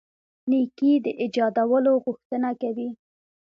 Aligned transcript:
نېکۍ 0.49 0.91
د 1.05 1.07
ایجادولو 1.21 1.91
غوښتنه 2.05 2.49
کوي. 2.61 2.89